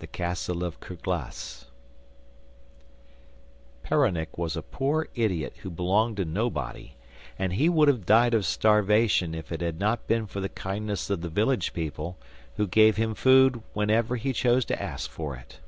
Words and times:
The 0.00 0.06
Castle 0.06 0.62
of 0.62 0.78
Kerglas 0.80 1.64
Peronnik 3.82 4.36
was 4.36 4.58
a 4.58 4.62
poor 4.62 5.08
idiot 5.14 5.56
who 5.62 5.70
belonged 5.70 6.18
to 6.18 6.26
nobody, 6.26 6.96
and 7.38 7.54
he 7.54 7.70
would 7.70 7.88
have 7.88 8.04
died 8.04 8.34
of 8.34 8.44
starvation 8.44 9.34
if 9.34 9.50
it 9.50 9.62
had 9.62 9.80
not 9.80 10.06
been 10.06 10.26
for 10.26 10.40
the 10.40 10.50
kindness 10.50 11.08
of 11.08 11.22
the 11.22 11.30
village 11.30 11.72
people, 11.72 12.18
who 12.58 12.66
gave 12.66 12.98
him 12.98 13.14
food 13.14 13.62
whenever 13.72 14.16
he 14.16 14.34
chose 14.34 14.66
to 14.66 14.82
ask 14.82 15.08
for 15.10 15.34
it. 15.36 15.60